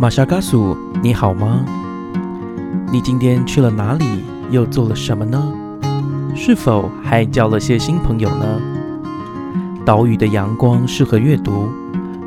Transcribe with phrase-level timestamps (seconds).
[0.00, 1.62] 马夏嘎苏，你好吗？
[2.90, 4.24] 你今天去了哪里？
[4.50, 5.52] 又做了什么呢？
[6.34, 8.62] 是否还交了些新朋友呢？
[9.84, 11.68] 岛屿的阳光适合阅读。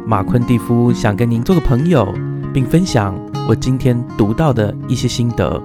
[0.06, 2.14] 马昆蒂夫想跟您做个朋友，
[2.54, 3.16] 并分享
[3.50, 5.60] 我今天读到的一些心得。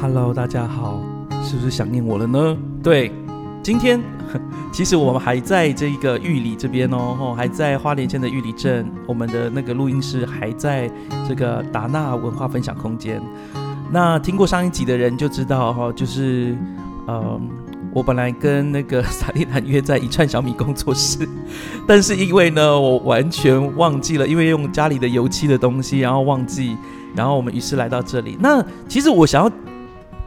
[0.00, 1.00] Hello，大家好，
[1.42, 2.56] 是不是想念我了呢？
[2.80, 3.12] 对，
[3.60, 4.00] 今天
[4.72, 10.90] 其实我们还在这个玉里这边哦，还在花莲县的玉里镇，我们的那个录音室还在
[11.28, 13.20] 这个达纳文化分享空间。
[13.92, 16.56] 那听过上一集的人就知道哈，就是
[17.06, 17.40] 呃，
[17.92, 21.28] 我本来跟那个 萨利兰约在一串小米工作室，
[21.86, 26.76] 但是因为呢，我完全忘记了，因为用家里的油漆的东西，然后忘记，
[27.16, 28.38] 然后我们于是来到这里。
[28.40, 29.50] 那其实我想要，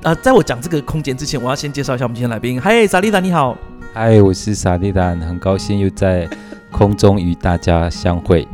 [0.04, 2.60] 呃，在我讲这个空间之前，我要先介绍一下我们今天来宾。
[2.60, 3.58] 嗨，萨利达你好。
[3.94, 6.30] 嗨，我是萨利达，很高兴又在
[6.70, 8.46] 空中与大家相会。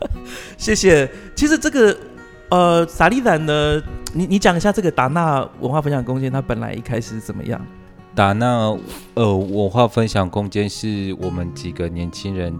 [0.56, 1.06] 谢谢。
[1.34, 1.94] 其实这个
[2.48, 3.82] 呃，萨利达呢，
[4.14, 7.60] 你你讲一下这个达纳文化分享空间，它本来一开始怎么样？
[8.14, 8.74] 达纳
[9.12, 12.58] 呃文化分享空间是我们几个年轻人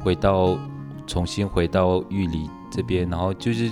[0.00, 0.58] 回到
[1.06, 3.70] 重新回到玉里这边，然后就是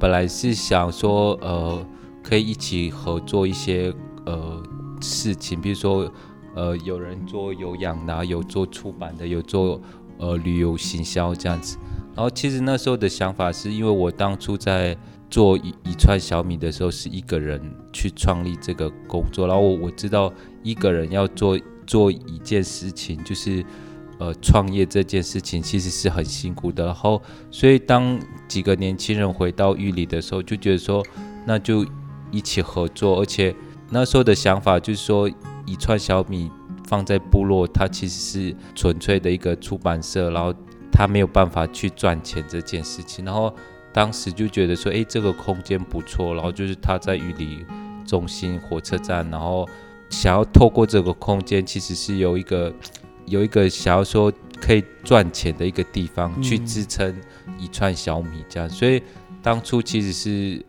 [0.00, 1.86] 本来是想说呃
[2.24, 3.94] 可以一起合作一些
[4.26, 4.60] 呃
[5.00, 6.12] 事情，比如说
[6.56, 9.80] 呃有人做有氧的，有做出版的，有做
[10.18, 11.78] 呃旅游行销这样子。
[12.16, 14.96] 然后其实那时候的想法是因为我当初在。
[15.30, 17.60] 做一一串小米的时候，是一个人
[17.92, 19.48] 去创立这个工作。
[19.48, 23.64] 然后我我知道一个人要做做一件事情，就是
[24.18, 26.84] 呃创业这件事情，其实是很辛苦的。
[26.86, 31.04] 然后所以当几个年轻人回到玉里的时候，就觉得说
[31.44, 31.84] 那就
[32.36, 33.20] 一起合作。
[33.20, 33.54] 而且
[33.90, 35.30] 那时候的想法就是说，
[35.66, 36.50] 一串小米
[36.86, 40.54] 放在部落，它其实是纯粹的一个出版社，然后
[40.92, 43.24] 它没有办法去赚钱这件事情。
[43.24, 43.54] 然后
[43.92, 47.64] 当时就觉得说，哎，这个空间不错，然后就是他在玉里
[48.04, 49.68] 中心火车站，然后
[50.10, 52.72] 想要透过这个空间，其实是有一个
[53.26, 57.14] 有一个想要说可以赚钱的一个地方去支撑
[57.58, 59.02] 一串小米这样，所以
[59.42, 60.64] 当初其实是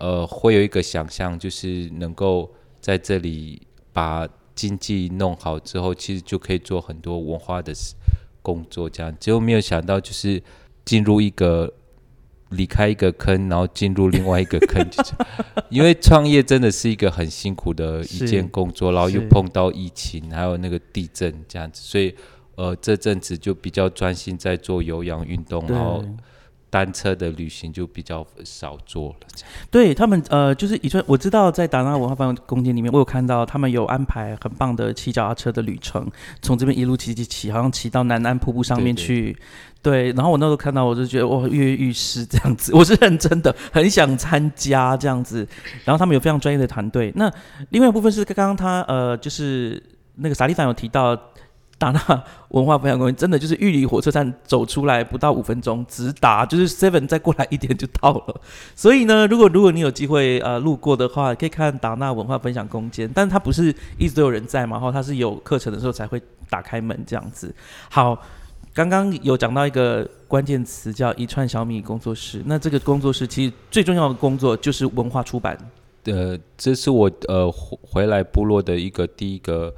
[0.00, 3.62] 呃会有一个想象，就是能够在这里
[3.92, 7.72] 把经济弄好之后，其实就可以做很多文化的
[8.42, 10.42] 工作这样，结果没有想到就是
[10.84, 11.72] 进入一个。
[12.50, 14.84] 离开一个坑，然后进入另外一个坑，
[15.70, 22.12] 因为创业真的是一个很辛苦的一件工作，然后又碰到疫情，还有那个地震这样子，所以
[22.56, 26.04] 呃这阵子就比较专心在做有氧运动，然后。
[26.70, 29.26] 单车的旅行就比较少做了。
[29.70, 36.08] 对他们，呃，就是以前我知道在达纳文化分享空间里面，我有看到他们有安排很棒的骑脚踏车的旅程，
[36.40, 39.36] 从这边一路骑骑骑，好像骑到南安瀑布上面去。
[39.82, 45.46] 对，然后我那时候看到，我就觉得哇，跃跃欲试这样子，我是认真的，很想参加这样子。
[45.84, 47.12] 然后他们有非常专业的团队。
[47.16, 47.32] 那
[47.70, 49.82] 另外一部分是刚刚他呃，就是
[50.16, 51.18] 那个萨利凡有提到。
[51.80, 58.40] 达纳文化分享公园真的就是玉里火车站走出来不到五分钟，直达就是 Seven 再过来一点就到了。
[58.76, 66.20] 所以呢，如果如果你有机会呃路过的话，可以看达纳文化分享空间，但它不是一直都有人在嘛，然后它是有课程的时候才会
[66.50, 67.54] 打开门这样子。
[67.88, 68.20] 好，
[68.74, 75.56] 刚刚有讲到一个关键词叫一串小米工作室，那这个工作室其实最重要的工作就是文化出版。
[76.04, 79.74] 呃，这是我呃回来部落的一个第一个。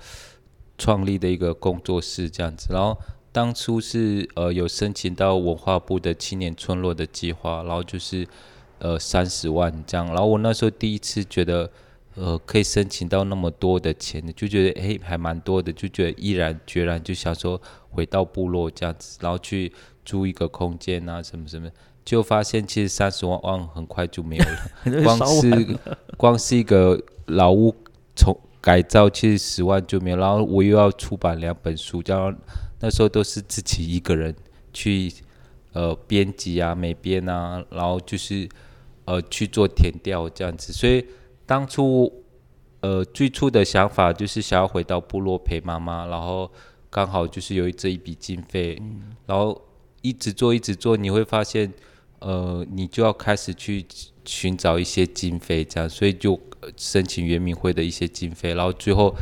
[0.78, 2.98] 创立的一个工作室这样子，然后
[3.30, 8.26] 当初是呃有申请到文化部的青年村落的计划，然后就是
[8.78, 11.70] 呃三十万这样，然后我那时候第一次觉得
[12.14, 17.60] 呃可以申请到那么多的钱，就觉得诶还蛮多的，就觉得毅然决然就想说
[17.90, 19.72] 回到部落这样子，然后去
[20.04, 21.70] 租一个空间啊什么什么，
[22.04, 25.78] 就发现其实三十万万很快就没有了， 光是
[26.16, 27.74] 光是一个老屋
[28.16, 28.36] 从。
[28.62, 32.34] 改造其实十万就没有，然后我又要出版两本书，这样
[32.80, 34.32] 那时候都是自己一个人
[34.72, 35.12] 去
[35.72, 38.48] 呃编辑啊、美编啊，然后就是
[39.04, 40.72] 呃去做填调这样子。
[40.72, 41.04] 所以
[41.44, 42.10] 当初
[42.80, 46.48] 呃最初的想法就是想要回到部落陪妈妈，然后
[46.88, 48.80] 刚好就是有这一笔经费，
[49.26, 49.60] 然后
[50.02, 51.72] 一直做一直做，你会发现
[52.22, 53.84] 呃你就要开始去
[54.24, 56.40] 寻找一些经费，这样所以就。
[56.76, 59.12] 申请圆明会的一些经费，然后最后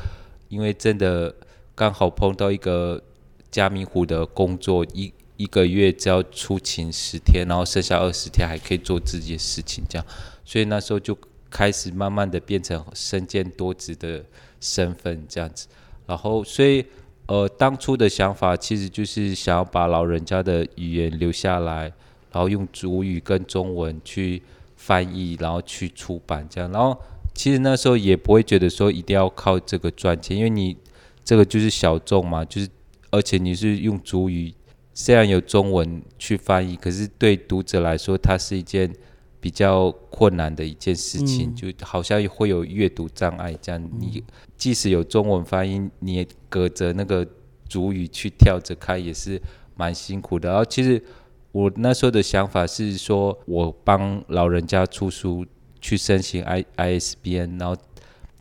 [0.51, 1.35] 因为真的
[1.75, 3.03] 刚好碰到一个
[3.51, 10.07] 加明湖的工作，一一个月只要出勤十天，然后剩下二十天还可以做自己的事情，这样，
[10.45, 11.17] 所以那时候就
[11.49, 14.23] 开始慢慢的变成身兼多职的
[14.61, 15.67] 身份这样子，
[16.05, 16.85] 然后所以
[17.25, 21.91] 呃，当初的想法其实就是想要把老人家的语言留下来，
[22.33, 24.43] 然后用主语跟中文去
[24.77, 26.71] 翻译，然后去出版这样。
[26.73, 26.99] 然后
[27.35, 30.77] 其实那时候也不会觉得说一定要靠这个赚钱，因为你
[31.25, 32.69] 这个就是小众嘛，就是
[33.11, 34.53] 而且你是用主语，
[34.95, 38.93] 虽然有中文去翻译，可是对读者来说，它是一件
[39.41, 43.83] 比较困难的一件事情，就好像会有阅读障碍这样。
[43.99, 44.23] 你
[44.57, 47.27] 即使有中文翻译，你也隔着那个
[47.69, 49.41] 主语去跳着看，也是
[49.77, 50.51] 蛮辛苦的。
[50.51, 51.03] 然后其实
[51.53, 55.47] 我那时候的想法是说，我帮老人家出书。
[55.83, 57.75] 去申请 I ISBN，然后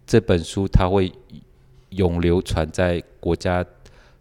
[0.06, 1.10] 这本书它会
[1.92, 3.66] 永流传在国家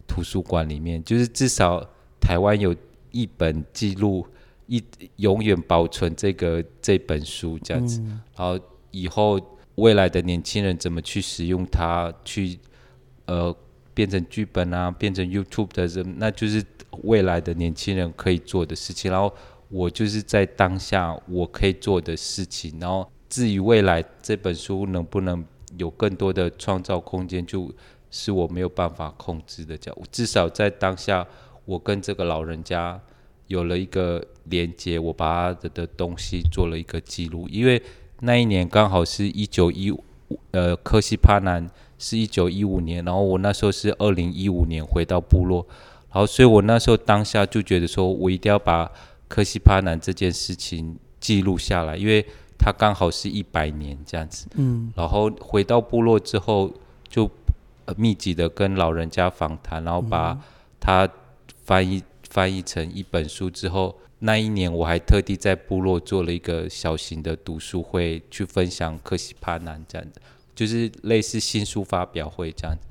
[0.07, 1.85] 图书馆里面，就是至少
[2.21, 2.73] 台湾有
[3.11, 4.25] 一本记录，
[4.67, 4.81] 一
[5.17, 7.99] 永远保存这个这本书这样子。
[8.37, 8.57] 然后
[8.91, 9.37] 以后
[9.75, 12.57] 未来的年轻人怎么去使用它，去
[13.25, 13.53] 呃
[13.93, 16.63] 变成剧本啊，变成 YouTube 的人，那就是
[17.03, 19.11] 未来的年轻人可以做的事情。
[19.11, 19.33] 然后。
[19.71, 25.45] 我就是在当下我可以做的事情，然后至于未来这本书能不能
[25.77, 27.71] 有更多的创造空间，就
[28.09, 29.77] 是我没有办法控制的。
[29.77, 31.23] 叫至少在当下，
[31.65, 32.99] 我跟这个老人家
[33.45, 37.47] 有了一个连接，我把他的的东西做了一个记录。
[37.47, 37.79] 因为
[38.21, 40.03] 那一年刚好是一九一五，
[40.49, 41.69] 呃，科西帕南
[41.99, 45.67] 是一九一五年，然后我那时候是二零一五年回到部落，
[46.11, 48.91] 然后所以我那时候当下就觉得说我一定要把。
[49.29, 52.25] 科西帕南这件事情记录下来，因为
[52.57, 54.47] 它刚好是一百年这样子。
[54.55, 56.73] 嗯，然后回到部落之后，
[57.07, 57.29] 就
[57.95, 60.35] 密集的跟老人家访谈，然后把
[60.79, 61.07] 它
[61.63, 70.19] 翻译翻译成一本书之后，那一年我还特地在部落做了一个小型的读书会，去分享科西帕南这样子，
[70.55, 72.87] 就是类似新书发表会这样子。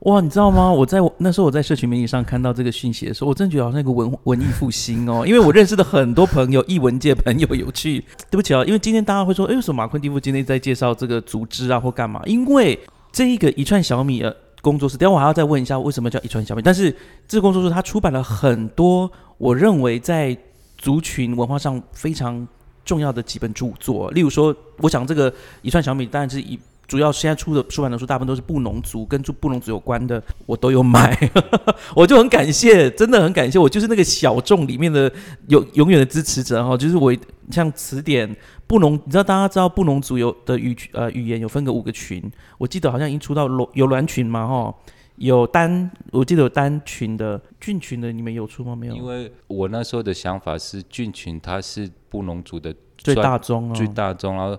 [0.00, 0.70] 哇，你知道吗？
[0.70, 5.26] 我在那时候我在社群媒体上看到这个讯息的时候，我真觉得好像一个文 文艺复兴哦。
[5.26, 8.04] 因为我认识的很多朋友，译文界朋友有去。
[8.30, 12.22] 对不起啊，因为今天大家会说，哎，为什么马昆蒂夫今天在介绍这个组织啊，或干嘛？
[12.26, 12.78] 因为
[13.10, 16.62] 这一个一串小米的工作室，等下我还要再问一下，为什么叫一串小米？
[16.62, 16.94] 但是
[17.26, 20.36] 这个工作室它出版了很多我认为在
[20.76, 22.46] 族群文化上非常
[22.84, 26.56] 重要的几本著作，例如说，我想这个一串小米当然是一。
[26.88, 31.14] 主要现在出的出版的书，大部分都是布农族跟住布农族有关的，我都有买，
[31.94, 35.12] 我就很感谢，真的很感谢，我就是那个小众里面的
[35.48, 37.14] 有永远的支持者哈，就是我
[37.50, 38.34] 像词典
[38.66, 42.22] 布农，你知道大家知道布农族有的语呃语言有分个五个群，
[42.56, 44.74] 我记得好像已经出到罗有鸾群嘛哈，
[45.16, 48.74] 有单我记得有单群的菌群的，你们有出吗？
[48.74, 54.58] 没有，因为我那时候的想法是菌群它是布农族的最大宗，最大宗，然后。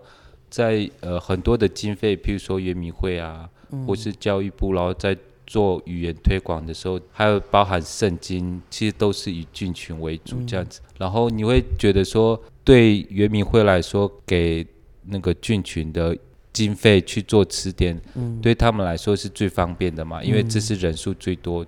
[0.50, 3.50] 在呃很多的经费，譬如说圆明会啊，
[3.86, 5.16] 或是教育部，然后在
[5.46, 10.80] 做语言推广的时候，还有包含圣经，其实都是以菌群为主这样子。
[10.98, 14.66] 然后你会觉得说，对圆明会来说，给
[15.06, 16.16] 那个菌群的
[16.54, 18.00] 经费去做词典，
[18.42, 21.66] 对他们来说是最方便的嘛，因为这是人数最多，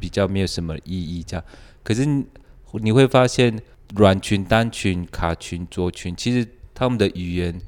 [0.00, 1.44] 比较没有什么意义这样。
[1.82, 2.04] 可是
[2.72, 3.58] 你会发现，
[3.94, 7.58] 软群、单群、卡群、浊群，其实他们的语言。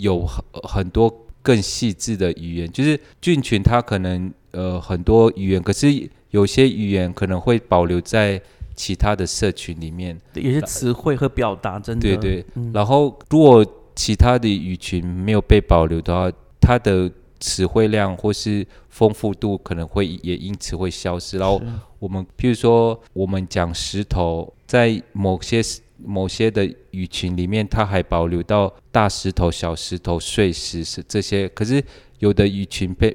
[0.00, 8.40] 有很很多更细致的语言，就是菌群它可能呃很多语言，可是有些语言可能会保留在
[8.74, 12.44] 其他的社群里面，有些词汇和表达真的对对。
[12.72, 13.64] 然后如果
[13.94, 21.38] 其他的语群没有被保留的话，它的词汇量或是丰富度可能会也因此会消失。
[21.38, 21.60] 然后
[21.98, 25.62] 我们譬如说我们讲石头，在某些。
[26.04, 31.82] 某些的鱼群里面，它还保留到大石头、小石头、碎石是这些，可是
[32.20, 33.14] 有的鱼群被，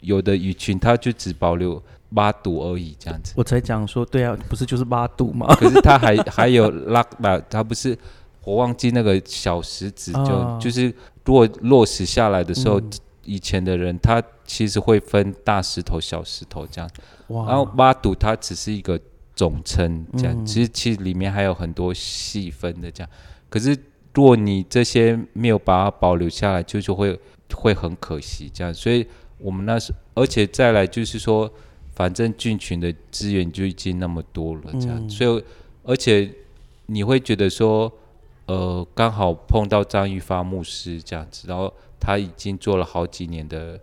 [0.00, 1.82] 有的鱼群它就只保留
[2.14, 3.34] 八度而已，这样子。
[3.36, 5.46] 我才讲说，对啊，不是就是八度吗？
[5.56, 7.96] 可是它还还有拉拉，它不是，
[8.42, 10.92] 我忘记那个小石子，就就是
[11.24, 12.80] 如果落石下来的时候，
[13.24, 16.90] 以前的人他其实会分大石头、小石头这样，
[17.28, 18.98] 然后八度它只是一个。
[19.36, 23.10] 总称这样，其实其实里面还有很多细分的这样。
[23.50, 23.76] 可是
[24.14, 27.20] 如果你这些没有把它保留下来，就就会
[27.54, 28.72] 会很可惜这样。
[28.72, 29.06] 所以
[29.38, 31.52] 我们那时，而且再来就是说，
[31.94, 35.08] 反正菌群的资源就已经那么多了这样。
[35.10, 35.44] 所以
[35.82, 36.32] 而且
[36.86, 37.92] 你会觉得说，
[38.46, 43.78] 呃，刚好碰到张玉发牧师这样子，然后他已经做了好几年的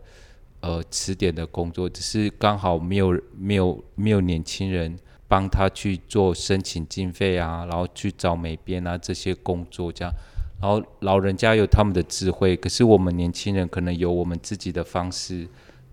[0.61, 4.97] 呃词典的工作，只是刚好没有没有没有年轻人。
[5.33, 10.13] 帮他去做申请经费啊，然后去找美编啊这些工作，这样，
[10.61, 15.47] 然后老人家有他们的智慧，可是我们年轻人可能有我们自己的方式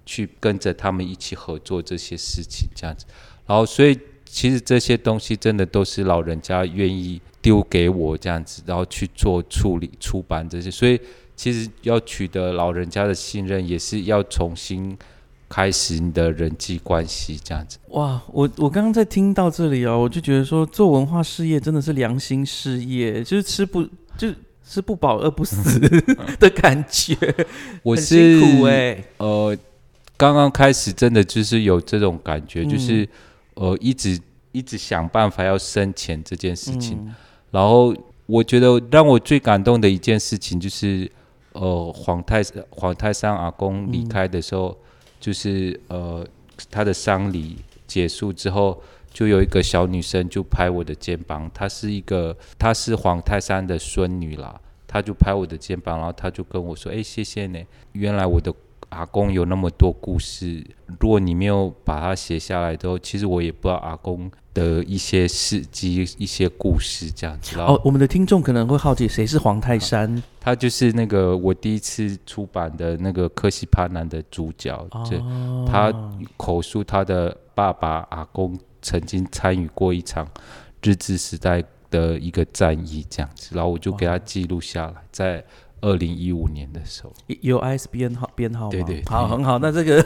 [0.04, 3.06] 去跟着他们一起合作这些事情，这样子。
[3.46, 10.70] 然后，所以其实这些东西真的都是老人家愿意丢给我这样子，然后去做处理、出版这些。
[10.70, 11.00] 所以，
[11.34, 14.98] 其实要取得老人家的信任，也是要重新
[15.50, 17.76] 开始你的人际关系这样子。
[17.88, 24.32] 哇，我我刚刚在听到这里哦，我就觉得说做文化事业真的是良心事业，就是吃不就。
[24.62, 25.80] 吃不饱饿不死
[26.38, 27.16] 的感觉，
[27.82, 29.02] 我是苦哎。
[29.16, 29.56] 呃，
[30.16, 33.08] 刚刚开始真的就是有这种感觉，就是
[33.54, 34.16] 呃一直
[34.52, 37.12] 一直想办法要生钱这件事情。
[37.50, 37.92] 然后
[38.26, 41.10] 我觉得让我最感动的一件事情就是，
[41.54, 44.78] 呃，黄太黄太山阿公离开的时候，
[45.20, 46.26] 就是呃
[46.70, 48.82] 他的丧礼结束之后。
[49.12, 54.54] 就有一个小女生就拍我的肩膀，她是一个，她是黄泰山的孙女啦，
[54.86, 58.54] 她就拍我的肩膀，然后她就跟我说：“哎，谢谢你，原来我的
[58.90, 60.64] 阿公有那么多故事，
[61.00, 70.22] 如果你没有把它写下来，都其实我也不知道阿公的一些事迹、一些故事这样子。”哦，我们的听众可能会好奇，谁是黄泰山？
[70.40, 74.76] 他就是那个我第一次出版的那个《科西帕南》的主角，
[75.08, 75.18] 就
[75.66, 75.92] 他
[76.36, 78.58] 口述他的爸爸阿公。
[78.82, 80.26] 曾经参与过一场
[80.82, 85.44] 日治时代的一个战役，这样子，然后我就给他记录下来，在
[85.82, 88.70] 二零一五年的时候，有 ISBN 号编号吗？
[88.70, 89.58] 对对，好，很好。
[89.58, 90.02] 那这个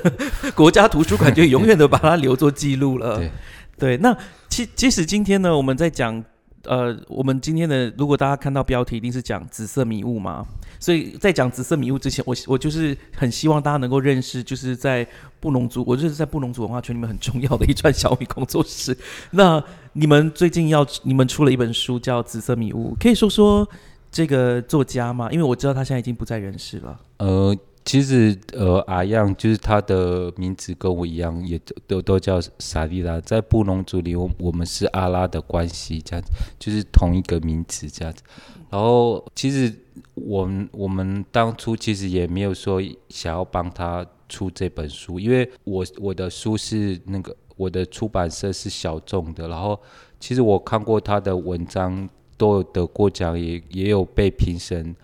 [0.57, 3.19] 国家图书馆就永远的把它留作记录了。
[3.19, 3.31] 对
[3.79, 4.17] 对，那
[4.49, 6.25] 其即使今天呢，我们在讲。
[6.67, 10.47] 呃，我们今天的如果大家看到标题，一定是讲紫色迷雾嘛。
[10.81, 15.07] 所以在讲紫色迷雾之前，我我就是很希望大家能够认识，就是在
[15.41, 18.97] 布农族，我就是在布农族文化圈里面很重要的一串小米工作室。
[19.33, 19.63] 那
[19.93, 23.69] 你们最近要，你们出了一本书叫《紫色迷雾》，可以说说
[24.11, 25.31] 这个作家吗？
[25.31, 26.99] 因为我知道他现在已经不在人世了。
[27.19, 27.55] 呃。
[27.85, 33.21] 其实，呃，阿样就是他的名字跟我一样，也都都叫萨利拉。
[33.21, 38.23] 在布农族里，我我们是阿拉的关系，这样子，就是同一个名字这样子。
[38.71, 39.71] 然后，其实
[40.15, 49.47] 我们我们当初其实也没有说想要帮他出这本书，因为我我的书是那个我的出版社是小众的。
[49.47, 49.79] 然后，
[50.19, 54.97] 其实我看过他的文章，都有得过奖，也也有被评审。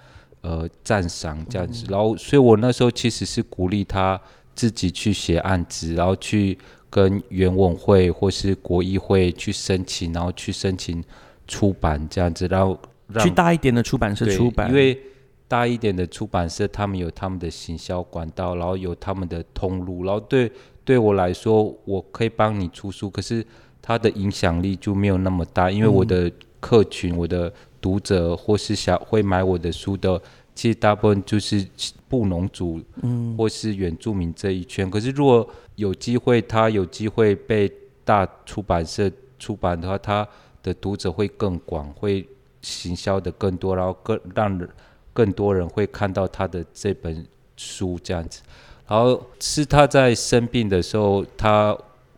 [0.42, 4.18] 呃，赞赏这样子，然后，所以我那时候其实是鼓励他
[4.54, 6.56] 自己去写案子，然后去
[6.88, 11.04] 跟原文会或是国议会去申请，然后去申请
[11.46, 12.80] 出版这样子，然后
[13.18, 14.98] 去大一点的出版社出版，因为
[15.46, 20.50] 大一点的出版社他们有他们的行销管道，然后有他们的通路，然后对
[20.86, 23.44] 对我来说，我可以帮你出书，可是
[23.82, 27.52] 它的影响力就没有那么大，因为我的客群，我的。
[27.80, 30.20] 读者或是想会买我的书的，
[30.54, 31.66] 其实大部分就是
[32.08, 34.90] 布农族，嗯，或是原住民这一圈。
[34.90, 37.72] 可是如果有机会，他有机会被
[38.04, 40.28] 大出版社出版的话，他
[40.62, 42.28] 的读者会更广，会
[42.60, 44.68] 行销的更多，然后更让
[45.12, 48.42] 更多人会看到他的这本书这样子。
[48.86, 51.76] 然后是他在生病的时候，他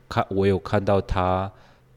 [0.08, 1.50] 看我有看到他。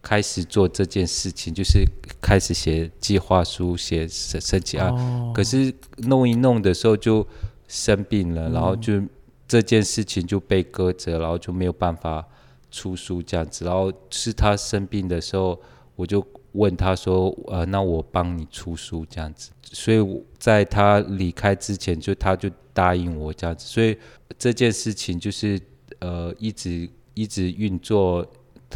[0.07, 1.83] 开始做这件事情，就是
[2.21, 4.93] 开始写计划书、写申申请案。
[5.33, 7.25] 可是弄一弄的时候就
[7.67, 9.01] 生病了，然后就
[9.47, 12.23] 这件事情就被搁着，然后就没有办法
[12.69, 13.65] 出书这样子。
[13.65, 15.59] 然后是他生病的时候，
[15.95, 19.97] 我就问他说：“呃，那我帮你出书这样子。”所以
[20.37, 23.65] 在他离开之前，就他就答应我这样子。
[23.65, 23.97] 所以
[24.37, 25.59] 这件事情就是
[25.97, 28.23] 呃一直一直运作。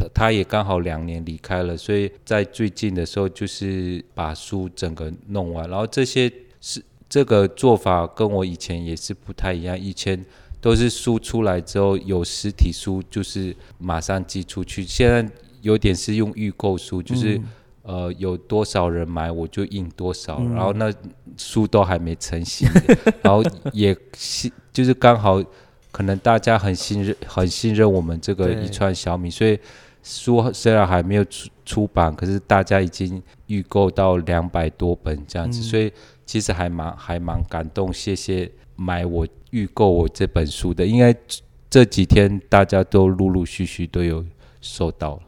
[0.00, 5.68] 他他也刚好两年离开了，所以在最近的时候就是把书整个弄完。
[5.68, 10.24] 然后这些是这个做法跟我以前也是不太一样，以前
[10.58, 15.30] 都是书出来之后有实体书就是马上寄出去，现在
[15.60, 17.38] 有点是用预购书，就是
[17.82, 20.90] 呃有多少人买我就印多少，然后那
[21.36, 22.66] 书都还没成型，
[23.22, 23.42] 然后
[23.72, 25.42] 也信就是刚好。
[25.92, 29.58] 可能大家很信任、很信任我们这个一串小米，所以
[30.02, 35.92] 书虽然还没有出出版，可是大家已经预购到两百多本这样子，所以
[36.24, 37.92] 其实还蛮还蛮感动。
[37.92, 41.14] 谢谢买我预购我这本书的，应该
[41.68, 44.24] 这几天大家都陆陆续续都有
[44.60, 45.22] 收到了。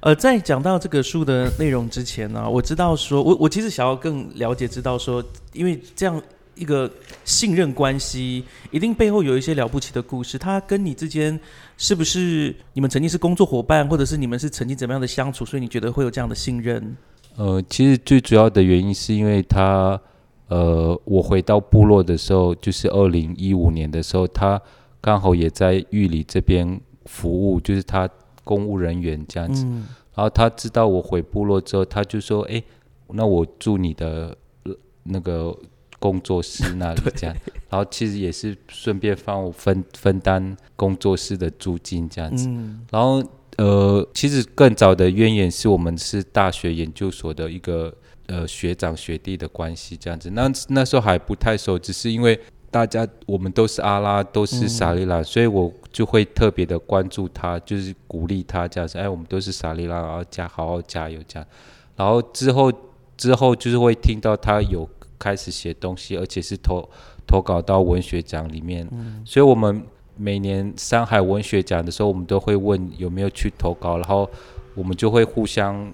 [0.00, 6.22] 呃，在讲到这个书的内容之前呢，我知道说，我我其实想要更了解，知道说，因为这样。
[6.56, 6.90] 一个
[7.24, 10.36] 信任关系，一定背后有一些了不起的故事。
[10.36, 11.38] 他跟你之间
[11.76, 15.44] 是不是你们曾经是工作伙伴，或者是你们是曾经怎么样的相处？
[15.44, 16.96] 所以你觉得会有这样的信任？
[17.36, 20.00] 呃，其实最主要的原因是因为他，
[20.48, 24.60] 呃，我回到部落的时候，就是二零一五年的时候，他
[25.00, 28.08] 刚好也在玉里这边服务，就是他
[28.42, 29.64] 公务人员这样子。
[29.66, 29.86] 嗯
[30.16, 32.62] 然后他知道我回部落之后，他就说：“哎，
[33.08, 35.54] 那我住你的呃那个
[35.98, 37.36] 工作室那里这样。
[37.68, 42.48] ”然后其实也是顺便帮我分分担工作室的租金这样子。
[42.48, 43.22] 嗯然后
[43.58, 47.90] 呃，其实更早的渊源是我们是大学研究所的一个
[48.26, 50.28] 呃学长学弟的关系这样子。
[50.30, 52.38] 那那时候还不太熟，只是因为
[52.70, 58.98] 大家我们都是阿拉，都是萨利拉，所以我就会特别的关注他，就是鼓励他这样子。
[58.98, 61.48] 哎，我们都是萨利拉，然后加好好加油这样。
[61.96, 62.70] 然后之后
[63.16, 64.86] 之后就是会听到他有
[65.18, 66.88] 开始写东西，而且是投
[67.26, 68.88] 投稿到文学奖里面，
[69.24, 69.82] 所以我们
[70.16, 74.28] 每年上海文学奖的时候，我们都会问有没有去投稿，然后
[74.74, 75.92] 我们就会互相，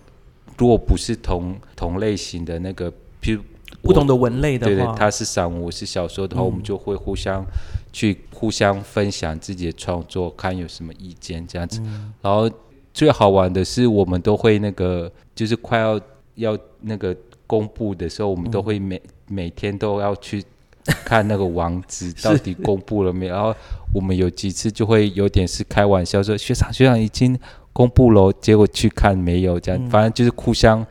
[0.57, 3.43] 如果不是同同类型的那个，譬如
[3.81, 6.45] 不同的文类的话，对对，他是散文，我是小说的话，嗯。
[6.45, 7.45] 我们就会互相
[7.93, 11.81] 去互相分享自己的创作，看有什么意见这样子。
[11.85, 12.13] 嗯。
[12.21, 12.49] 然后
[12.95, 16.01] 最好玩的是，我们都会那个，就是快要
[16.37, 20.45] 要那个公布的时候，我们都会每、每天都要去
[21.05, 23.35] 看那个网址到底公布了没有。
[23.35, 23.55] 然后
[23.95, 27.39] 我们有几次就会有点是开玩笑说，学长学长已经
[27.73, 30.85] 公布了，结果去看没有，这样、嗯反正就是互相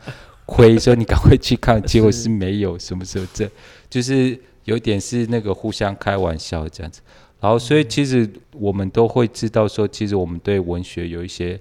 [0.46, 3.48] 亏，说你赶快去看，结果是没有，什么时候这
[3.90, 7.00] 就是有点是那个互相开玩笑这样子。
[7.40, 11.58] 然后，所以其实我们都会知道说，其实我们对文学有一些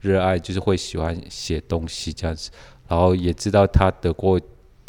[0.00, 2.50] 热爱，就是会喜欢写东西这样子。
[2.86, 4.38] 然后也知道他得过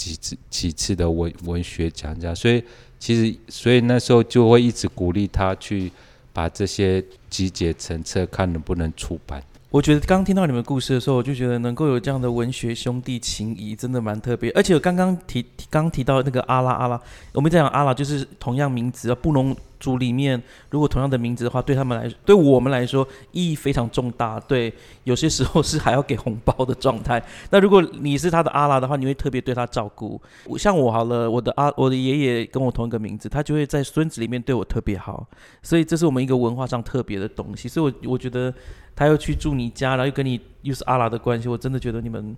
[0.04, 2.64] 几次几次的文文学奖这样，所以
[3.00, 5.92] 其实所以那时候就会一直鼓励他去
[6.34, 9.42] 把这些集结成册，看能不能出版。
[9.70, 14.52] 我觉得刚听到你们故事的时候，我就觉得能够有这样的文学兄弟情谊，真的蛮特别。
[14.52, 17.02] 而且我刚刚提刚提到那个阿拉阿拉，
[17.34, 24.40] 我们在讲阿拉就是同样名字啊，布农族里面如果同样的名字的话，对他们来对我们来说意义非常重大。
[24.40, 24.74] 对，
[25.04, 27.22] 有些时候是还要给红包的状态。
[27.50, 30.22] 那如果你是他的阿拉的话，你会特别对他照顾。
[30.58, 35.28] 像我好了，我的阿我的爷爷跟我同一个名字，他就会在孙子里面对我特别好，
[35.62, 37.68] 所以这是我们一个文化上特别的东西。
[37.68, 38.54] 所以我，我觉得
[38.96, 42.36] 他又去住你家，然后又跟你又是阿拉的关系，我真的觉得你们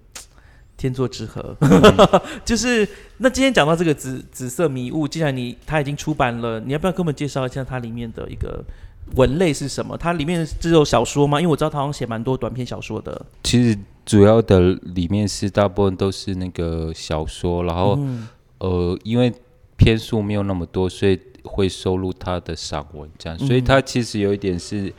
[0.78, 1.56] 天作之合。
[2.46, 8.64] 就是那今天讲到这个紫紫色迷雾，既然你它已经出版了，你要不要跟我们介绍一下它里面的一个
[9.16, 9.98] 文类是什么？
[9.98, 11.40] 它里面只有小说吗？
[11.40, 13.26] 因为我知道他好像写蛮多短篇小说的。
[13.44, 19.34] 其实主要的里面是大部分都是那个小说，然后、嗯呃，因为
[19.78, 24.92] 篇数没有那么多，所以会收录他的散文这样，所以嗯他其实有一点是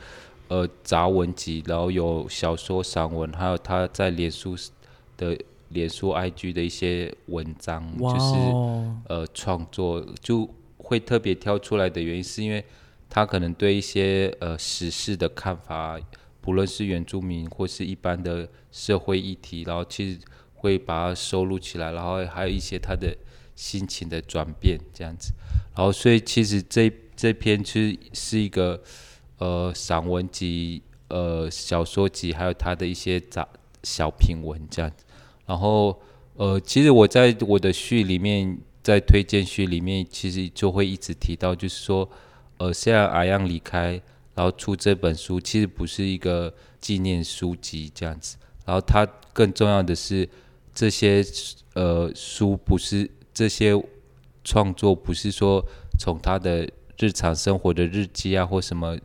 [0.47, 4.55] 呃杂文集，然后有小说、散文，还有他在脸书
[5.17, 5.37] 的
[5.69, 12.63] 脸书 IG 的一些文章，就是哦，呃创作就会特别挑出来的原因，是因为
[13.09, 15.99] 他可能对一些呃时事的看法，
[16.41, 20.19] 不论是原住民或是一般的社会议题，然后其实
[20.55, 23.15] 会把它收录起来，然后还有一些他的
[23.55, 25.33] 心情的转变这样子，
[25.75, 28.81] 然后所以其实这这篇其实是一个
[29.39, 33.47] 呃散文集、呃小说集，还有他的一些杂
[33.83, 35.03] 小品文这样子。
[35.47, 35.99] 然后
[36.35, 42.07] 呃，其实我在我的序里面，在推荐序里面，其实就会一直提到，就是说，
[42.57, 43.99] 呃，虽然阿阳离开，
[44.35, 48.37] 然后出这本书，其实不是一个纪念书籍这样子。
[48.65, 50.29] 然后它更重要的是，
[50.75, 51.23] 这些
[51.73, 53.73] 呃书不是这些
[54.43, 55.65] 创作，不是说
[55.97, 58.97] 从他的日常生活的日记啊或什么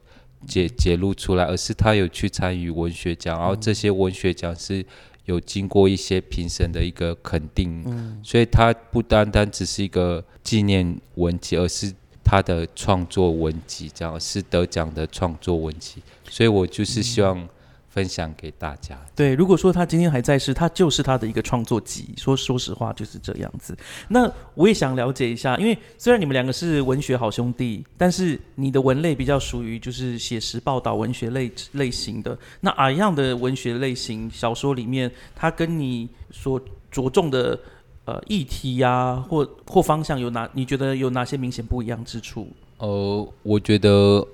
[0.46, 4.85] 揭揭露出来，而是他有去参与文学奖，然后这些文学奖是
[5.25, 7.85] 有经过一些评审的一个肯定，
[8.23, 11.93] 所以它不单单只是一个纪念文集，而是
[12.25, 17.49] 他的创作文集，这样是得奖的创作文集，所以我就是希望
[17.92, 18.98] 分享给大家。
[19.14, 22.14] 对，如果说他今天还在世，他就是他的一个创作集。
[22.16, 23.76] 说说实话，就是这样子。
[24.09, 32.37] 那我也想了解一下，因为虽然你们两个是文学好兄弟，但是你的文类比较属于就是写实报道文学类类型的。
[32.61, 36.59] 那阿样的文学类型小说里面，它跟你所
[36.90, 37.59] 着重的
[38.07, 40.48] 呃议题呀、或或方向有哪？
[40.55, 42.48] 你觉得有哪些明显不一样之处？
[42.78, 44.26] 呃，我觉得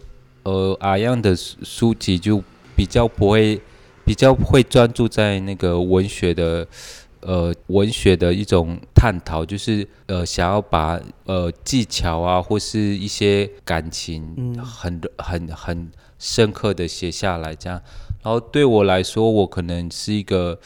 [0.45, 2.43] 呃阿样的书书籍就
[2.79, 3.61] 比较不会，
[4.05, 6.65] 比较会专注在那个文学的。
[7.21, 17.83] 呃，文学的一种探讨，就是呃，想要把呃技巧啊，或是一些感情，嗯很很很深刻的写下来，这样。
[18.23, 20.57] 然后对我来说，我可能是一个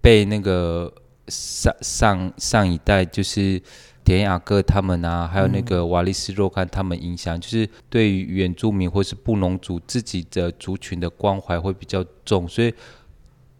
[0.00, 0.92] 被那个
[1.28, 3.62] 上上上一代就是
[4.10, 12.74] 典雅各他们啊，还有那个瓦利斯若干他们影响，就是对于原住民或是布农族自己的族群的关怀会比较重，所以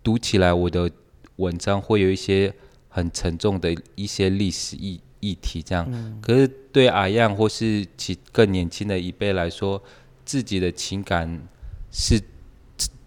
[0.02, 0.90] 读起来我的
[1.36, 2.52] 文章会有一些
[2.88, 5.88] 很沉重的一些历史议议题这样。
[6.20, 9.80] 可是对阿样或是其更年轻的一辈来说，
[10.24, 11.46] 自己的情感
[11.92, 12.20] 是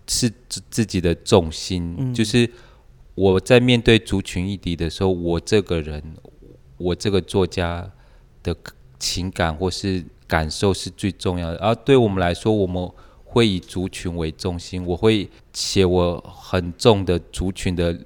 [0.08, 2.50] 是自自己的重心，就是
[3.16, 6.02] 我在面对族群议题的时候，我这个人，
[6.84, 7.90] 我这个作家
[8.44, 8.56] 的
[9.00, 11.58] 情感或是感受是最重要的。
[11.58, 12.92] 而对我们来说，我们
[13.24, 17.98] 会以族群为中心，我会写我很重的族群的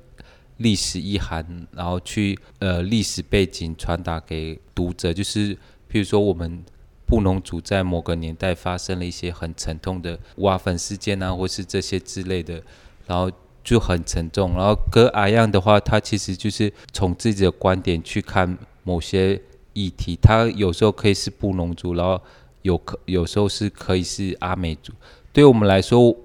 [0.58, 5.56] 历史意涵，然后去呃历史背景传达给读者，就是
[5.92, 6.64] 譬如说我们。
[7.10, 12.62] 布农族在某个年代发生了一些很沉痛的挖坟事件啊，或是这些之类的，
[13.06, 13.32] 然后
[13.68, 14.54] 就很沉重。
[14.54, 19.38] 然后跟阿样的话，他其实就是从自己的观点去看某些
[19.74, 22.22] 议题，他有时候可以是布农族，然后
[22.62, 24.94] 有可有时候是可以是阿美族。
[25.34, 26.16] 对我们来说，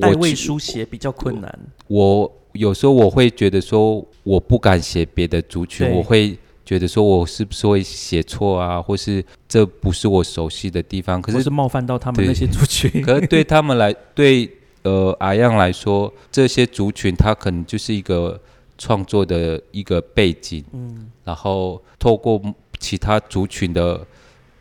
[0.00, 1.58] 代位书写比较困难。
[1.88, 6.38] 我有时候我会觉得说，我不敢写别的族群，我会。
[6.66, 13.00] 觉得说我是不是会写错啊，或是这不是我熟悉的地方，可是是冒犯到他们那些族群。
[13.02, 14.50] 可是对他们来，对
[14.86, 18.40] 呃阿样来说，这些族群它可能就是一个
[18.78, 22.40] 创作的一个背景，嗯，然后透过
[22.78, 24.06] 其他族群的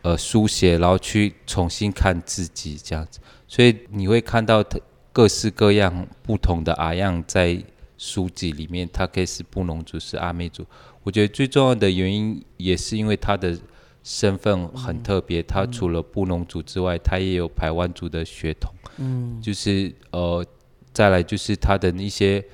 [0.02, 4.64] 呃书写，然后去重新看自己这样子，所以你会看到
[5.12, 7.64] 各式各样不同的阿样在
[7.98, 10.66] 书籍里面，他可以是布农族，是阿美族。
[11.04, 13.56] 我觉得最重要的原因也是因为他的
[14.06, 18.72] 身份很特别，他除了布农族之外，他也有排湾族的血统。
[18.98, 20.46] 嗯，就是呃，
[20.94, 22.46] 再来就是他的一些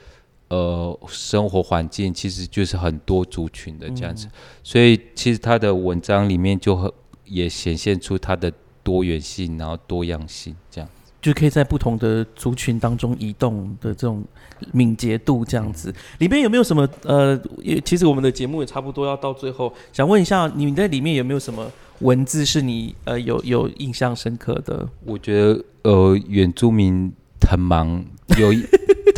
[0.48, 4.30] 呃生活环境，其实就是很多族群的这样子，
[4.64, 6.90] 所以其实他的文章里面就很
[7.26, 8.50] 也显现出他的
[8.82, 10.90] 多元性，然后多样性这样。
[11.22, 14.24] 就可以在不同的族群当中移动的这种
[14.72, 17.40] 敏捷度，这样子里面有没有什么呃？
[17.62, 24.88] 也其实我们的节目也差不多要到最后，想问一下，你在里面有没有什么文字是你呃有有印象深刻的？
[25.06, 27.12] 我觉得呃，原住民
[27.48, 28.04] 很忙，
[28.40, 28.52] 有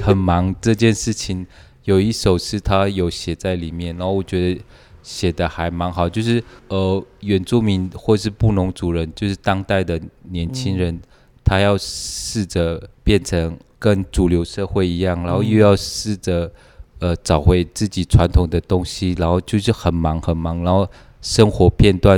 [0.03, 1.47] 很忙这件事情，
[1.85, 4.61] 有一首诗他有写在里面，然后我觉得
[5.01, 10.99] 写的还蛮好，就是呃，原住民或是布农族人，就是当代的年轻人。
[11.43, 16.49] 他要试着变成跟主流社会一样，然后又要试着
[16.99, 20.89] 呃找回自己传统的东西，然后就是很忙很忙，然后
[21.21, 22.17] 生活片段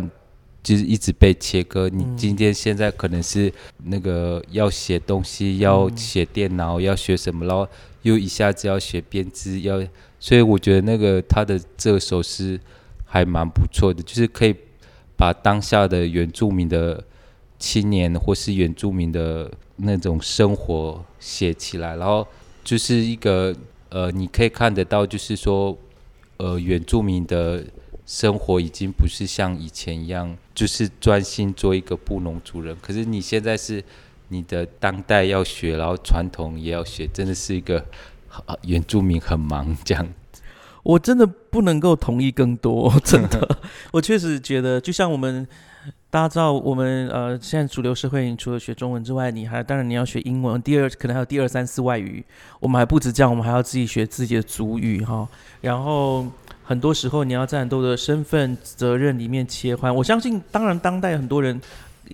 [0.62, 1.90] 就是一直被切割。
[1.90, 3.52] 你今天现在可能是
[3.86, 7.68] 那个要写东西，要写电脑，要学什么，然后
[8.04, 9.84] 又一下子要学编织，要
[10.20, 12.60] 所以我觉得那个他的这首诗
[13.04, 14.56] 还蛮不错的，就是可以
[15.18, 17.04] 把当下的原住民的。
[17.58, 22.28] 青年或是原住民的那种生活写起来，然后
[22.64, 23.56] 就是一个
[23.90, 25.78] 呃，你可以看得到，就是说，
[26.38, 27.64] 呃，原住民的
[28.06, 32.76] 生活已经不是像以前一样，就是专心做一个布农族人。
[32.82, 33.84] 可是你现在是
[34.28, 37.86] 你的当代要学，然后传统也要学，真的是一个
[38.64, 40.08] 原住民很忙这样。
[40.84, 43.58] 我真的不能够同意更多，真的，
[43.92, 45.48] 我确实觉得，就像我们。
[46.10, 50.62] 大家知道，我们呃，现在主流社会，除了学中文之外，你还当然你要学英文。
[50.62, 52.24] 第二，可能还有第二三四外语。
[52.60, 55.28] 我们还不止这样，我们还要自己学自己的族语哈。
[55.62, 56.26] 然后
[56.64, 59.94] 很多时候，你要在很多的身份责任里面切换。
[59.94, 61.60] 我相信，当然当代很多人。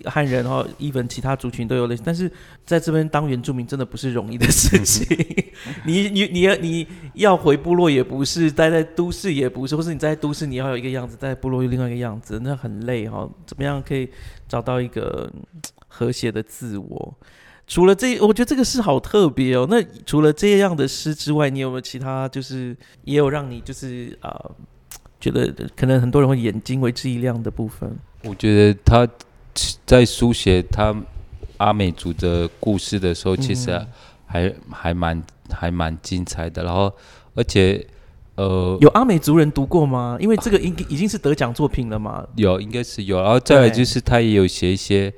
[0.04, 2.30] 汉人哈，even 其他族群都有类似，但是
[2.64, 5.06] 在这边当原住民真的不是容易的事情。
[5.86, 13.28] 你你你要你要回部落也不是，待在都市也不是，或是你在都市你要有一个样子，在部落又另外一个样子，那很累哈。
[13.46, 14.08] 怎么样可以
[14.48, 15.30] 找到一个
[15.88, 17.14] 和谐的自我？
[17.66, 19.66] 除了这，我觉得这个诗好特别哦。
[19.70, 24.50] 那除了这样的诗之外，你有没有其他就是也有让你就是啊，
[25.20, 27.94] 觉得可能很多人会眼睛为之一亮的部分？
[28.24, 29.08] 我觉得他。
[29.84, 30.94] 在书写他
[31.58, 33.70] 阿美族的故事的时候，其实
[34.26, 36.64] 还还蛮还蛮精彩的。
[36.64, 36.92] 然后，
[37.34, 37.86] 而且
[38.34, 40.16] 呃，有阿美族人读过吗？
[40.18, 42.26] 因为这个 应已经是得奖作品了嘛。
[42.36, 43.20] 有，应该是有。
[43.20, 45.12] 然后再来就是他也有写一些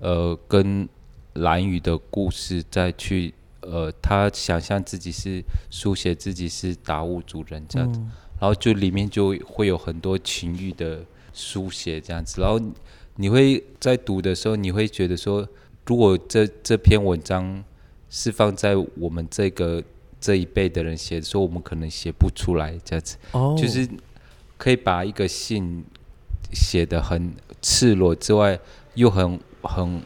[0.00, 0.88] 呃跟
[1.34, 8.00] 蓝语的故事，再去呃他想象自己是书写自己是达悟族人这样子，
[8.40, 12.58] 然后就里面就会有很多情欲的书写这样子，然后。
[13.16, 15.46] 你会在读的时候，你会觉得说，
[15.86, 17.62] 如果这这篇文章
[18.10, 19.82] 是放在我们这个
[20.20, 23.88] 这一辈的人写的时候，我们可能写不出来这样子，哦，就是
[24.56, 25.84] 可以把一个信
[26.52, 28.58] 写的很赤裸之外，
[28.94, 30.02] 又很很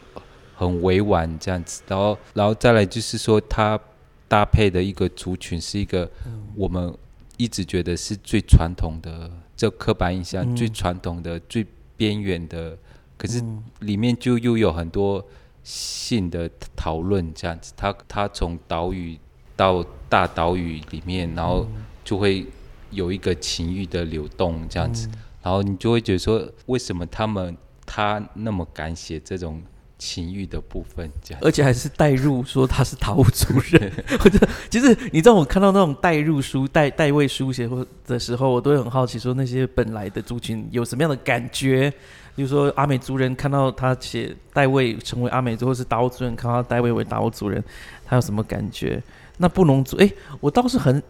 [0.55, 3.79] 很委婉这样子，然后然后再来就是说，它
[4.27, 6.09] 搭配的一个族群是一个
[6.55, 6.93] 我们
[7.37, 10.55] 一直觉得是最传统的，这刻板印象、嗯。
[10.55, 11.65] 最传统的、最
[11.97, 12.77] 边缘的，
[13.19, 13.63] 可是嗯。
[13.81, 15.23] 里面就又有很多
[15.63, 19.17] 性的讨论这样子，他他从岛屿
[19.55, 21.67] 到大岛屿里面，然后
[22.03, 22.45] 就会
[22.91, 25.07] 有一个情欲的流动这样子，
[25.43, 27.55] 然后你就会觉得说，为什么他们
[27.85, 29.61] 他那么敢写这种
[29.99, 31.41] 情欲的部分这样？
[31.43, 33.91] 而且还是代入说他是达悟族人，
[34.23, 41.93] 我觉得其实你知道我看到那种代入书、代代位书写或的时候，我都会很好奇，说那些本来的族群有什么样的感觉。
[42.35, 47.61] 比如说阿美族人看到他写代位成为阿美族，或是达悟族人看到代位为达悟族人，
[48.05, 49.03] 他有什么感觉？
[49.37, 50.09] 那布农族，哎、
[50.39, 51.03] 我倒是很，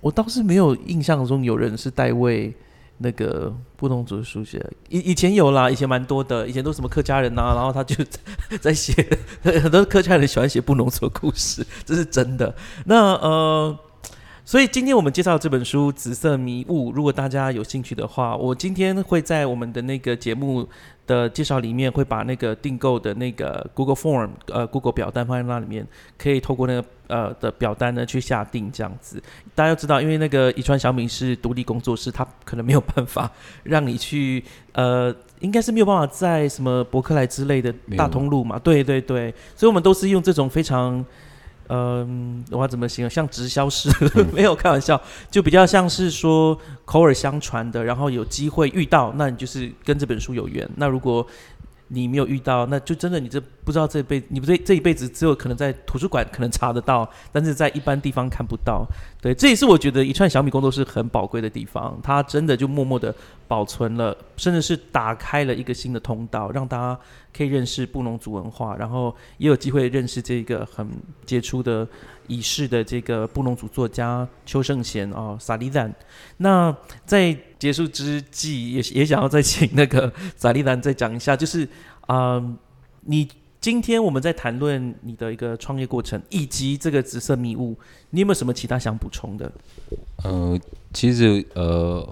[0.00, 2.54] 我倒是没有印象中有人是代位
[3.02, 7.96] 那个布农族书写，以以前有啦，以前蛮多的，以前都什么客家人呐、 然后他就
[8.60, 8.92] 在写
[9.42, 12.54] 很多客家人喜欢写布农族故事，这是真的。
[12.84, 13.78] 那呃，
[14.44, 20.66] 所以今天我们介绍这本书《紫色迷雾》，如果大家有兴趣的话，我今天会在我们的那个节目
[21.06, 25.86] 的介绍里面会把那个订购的那个 Google Form 呃 Google 表单放在那里面，
[26.18, 29.22] 可以透过那个呃的表单呢去下定这样子。
[29.54, 33.30] 大家要知道，因为那个宜川小米是独立工作室，他可能没有办法
[33.62, 38.58] 让你去呃，应该是没有办法在什么博客来之类的大通路嘛。
[38.58, 41.04] 对对对，所以我们都是用这种非常。
[41.72, 43.08] 嗯，我要怎么形容？
[43.08, 43.88] 像直销式，
[44.34, 50.68] 没有开玩笑，就比较像是说口耳相传的，然后有机会遇到，那你就是跟这本书有缘。
[50.74, 51.24] 那如果
[51.92, 58.86] 你没有遇到，那就真的你这不知道这辈子你不这这一辈子只有可能在图书馆可能查得到，但是在一般地方看不到。
[59.20, 63.14] 对，这也是我觉得一串小米工作室很宝贵的地方，它真的就默默的
[63.48, 66.98] 保存了，甚至是打开了一个新的通道，让大家
[67.36, 70.88] 可以认识布农族文化，然后也有机会认识这个很
[71.26, 71.86] 杰出的
[72.30, 75.92] 已逝的这个布农族作家邱圣贤哦，萨利丹。
[76.36, 81.68] 那在结束之际，也也想要再请那个萨利丹再讲一下，就是
[82.06, 82.40] 啊、
[83.02, 83.28] 你
[83.60, 87.76] 今天我们在谈论你的一个创业过程，以及这个紫色迷雾，
[88.10, 89.50] 你有没有什么其他想补充的？
[90.22, 90.58] 呃，
[90.94, 92.08] 其实呃，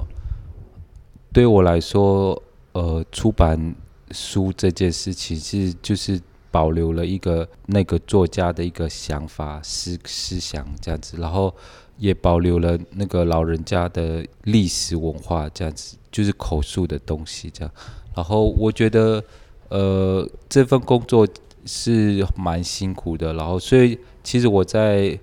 [1.32, 3.74] 对我来说，呃，出版
[4.10, 6.20] 书这件事情是就是
[6.50, 11.54] 保留了一个那个作家的一个想法、思思想这样子，然后
[11.96, 17.70] 也保留了那个老人家的历史文化这样子，就是口述的东西这样。
[18.14, 19.22] 然后我觉得，
[19.68, 21.26] 呃，这份工作
[21.64, 25.18] 是蛮辛苦的，然后所以其实我在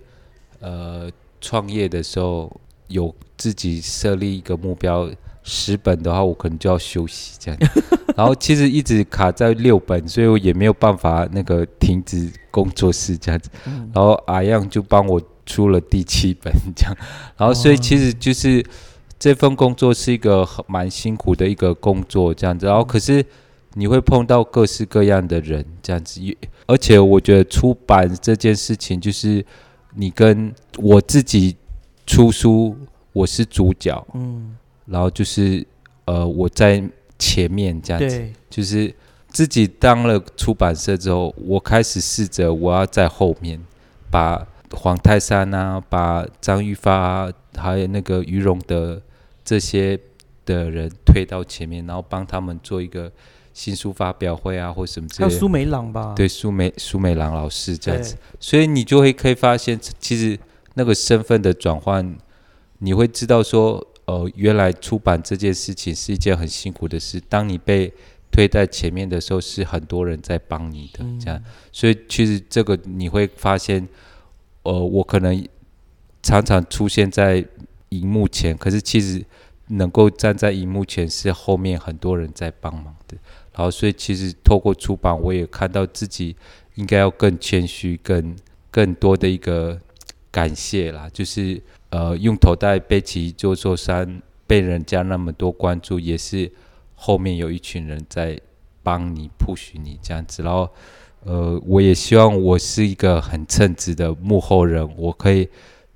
[0.60, 1.10] 呃
[1.42, 2.52] 创业的时候
[2.88, 5.10] 有自己设立一个目标，
[5.44, 7.60] 十本的话我可能就要休息这样，
[8.16, 13.50] 然后其实一直卡在六本，所以我也没有办法那个停止工作室这样子，
[13.94, 16.96] 然后阿样就帮我出了第七本这样，
[17.38, 18.66] 然后所以其实就是
[19.20, 23.26] 这份工作是一个很蛮辛苦的一个工作这样子，然后可是。
[23.78, 26.34] 你会碰到各式各样的人，这样子，也
[26.66, 29.46] 而且我觉得出版这件事情，就是
[29.96, 31.58] 你跟我自己
[32.08, 32.74] 出书，
[33.12, 35.68] 我是主角，嗯，然后就是
[36.06, 36.82] 呃我在
[37.18, 38.94] 前面这样子，就是
[39.28, 43.60] 自己当了出版社之后，我开始试着我要在后面
[44.12, 49.02] 把黄泰山啊，把张玉发、啊，还有那个于荣德
[49.44, 50.00] 这些
[50.46, 53.12] 的人推到前面，然后帮他们做一个
[53.54, 55.28] 新书发表会啊，或什么之类的。
[55.28, 56.14] 还有苏梅朗吧？
[56.16, 60.38] 对苏梅苏梅郎老师这样子，所以你就会可以发现，其实
[60.74, 62.18] 那个身份的转换，
[62.80, 67.20] 你会知道说，呃，原来出版这件事情是一件很辛苦的事。
[67.28, 67.92] 当你被
[68.32, 71.42] 推在前面的时候，是很多人在帮你的，这样。
[71.72, 73.88] 所以其实这个你会发现，
[74.64, 75.48] 呃，我可能
[76.22, 77.46] 常常出现在
[77.90, 79.24] 荧幕前，可是其实
[79.68, 83.18] 能够站在荧幕前，是后面很多人在帮忙的。
[83.54, 86.36] 然后，所以其实透过出版，我也看到自己
[86.76, 88.36] 应该要更谦虚、更
[88.70, 89.80] 更多的一个
[90.30, 91.10] 感谢啦。
[91.14, 91.62] 就是
[91.96, 96.52] 呃，用头带背起一座座山，被人家那么多关注，也是
[96.94, 98.38] 后面有一群人在
[98.84, 100.44] 帮你、push 你这样子。
[100.44, 100.70] 然后，
[101.24, 105.48] 呃，我也希望我是一个很称职的幕后人，我可以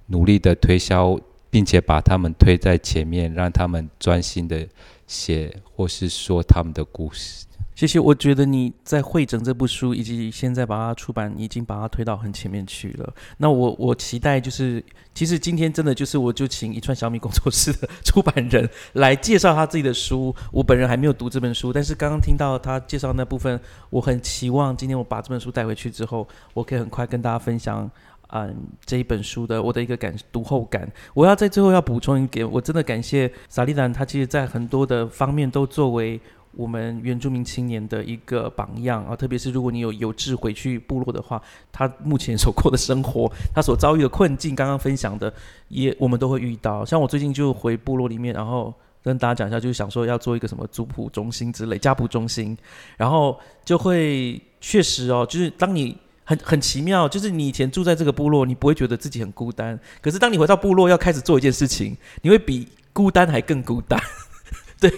[0.05, 4.65] 努力的推销，并且把他们推在前面，让他们专心的
[5.05, 7.45] 写或是说他们的故事。
[7.79, 7.97] 谢谢。
[7.97, 13.13] 我觉得你在会整这部书，以及现在把它出版，已经把它推到很前面去了。
[13.37, 20.35] 那我我期待就是，其实今天真的就是，我就请一串小米工作室的出版人来介绍他自己的书。
[20.51, 23.57] 我本人还没有读这本书，但是刚刚听到他介绍那部分，
[23.89, 27.89] 我很期望今天我把这本书带回去之后，我可以很快跟大家分享，
[28.33, 28.53] 嗯，
[28.85, 30.85] 这一本书的我的一个感读后感。
[31.13, 36.19] 我要在最后要补充一点，我真的感谢萨利兰，他其实在很多的方面都作为。
[36.59, 41.41] 我们原住民青年的一个榜样啊，特别是如果你有有志回去部落的话，
[41.71, 45.33] 他目前所过的生活，他所遭遇的困境，刚刚分享的，
[45.69, 46.83] 也我们都会遇到。
[46.83, 52.57] 像我最近就回部落里面，然后跟大家讲一下，就是想说要做一个什么族谱中心之类、家谱中心，
[52.97, 63.97] 然后就会确实哦，就是当你很很奇妙，就是你以前住在这个部落，你不会觉得自己很孤单，可是当你回到部落要开始做一件事情，你会比孤单还更孤单，
[64.77, 64.91] 对。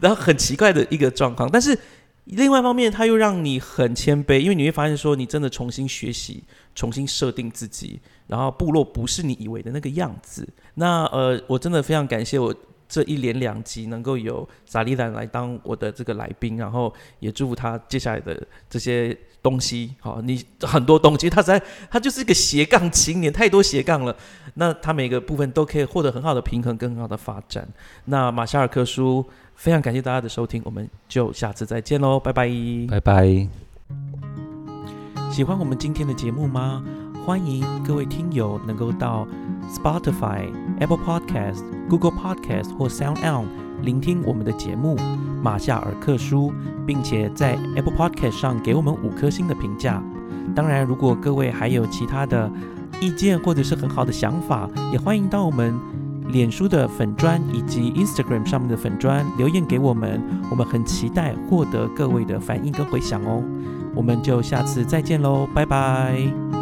[0.00, 1.78] 然后很奇怪的一个状况，但是
[2.24, 10.48] 另外一方面，他又让你很谦卑，因为你会发现说，你真的重新学习，重新设定自己，然后部落不是你以为的那个样子。
[10.74, 12.54] 那呃，我真的非常感谢我
[12.90, 19.16] 这一连两集能够有萨利兰来当我的这个来宾，然后也祝福他接下来的这些。
[19.42, 21.58] 东西好，你很多东西，他在
[21.90, 24.14] 他就是一个斜杠青年，太多斜杠了。
[24.56, 27.66] 那他每个部分都可以获得很好的平衡，更好的发展。
[28.04, 29.24] 那马夏尔克书
[29.54, 32.50] 非常感谢大家的收听，我们就下次再见喽，拜拜，
[32.90, 33.48] 拜拜。
[35.32, 36.84] 喜欢我们今天的节目吗？
[37.24, 39.26] 欢迎各位听友能够到
[39.70, 43.46] Spotify、Apple Podcast、Google Podcast 或 Sound On
[43.82, 44.96] 聆听我们的节目
[45.42, 46.50] 《马夏尔克书》。
[46.86, 50.02] 并且在 Apple Podcast 上给我们五颗星的评价。
[50.56, 52.50] 当然，如果各位还有其他的
[53.00, 55.78] 意见或者是很好的想法，也欢迎到我们
[56.32, 60.20] 脸书的粉砖以及 Instagram 上面的粉砖留言给我们。
[60.50, 63.40] 我们很期待获得各位的反应跟回响哦。
[63.94, 66.59] 我们就下次再见喽，拜拜。